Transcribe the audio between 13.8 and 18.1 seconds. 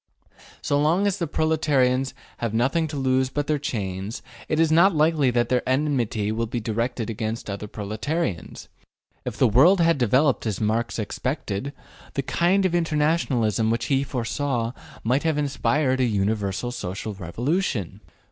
he foresaw might have inspired a universal social revolution.